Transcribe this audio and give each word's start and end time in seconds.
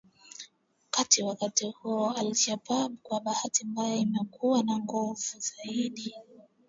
Tangu 0.91 1.27
wakati 1.29 1.65
huo 1.71 2.11
al-Shabab 2.13 2.95
kwa 3.03 3.21
bahati 3.21 3.65
mbaya 3.65 3.95
imekuwa 3.95 4.63
na 4.63 4.77
nguvu 4.79 5.37
zaidi. 5.39 6.15